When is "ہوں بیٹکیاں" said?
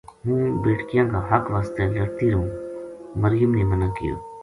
0.25-1.05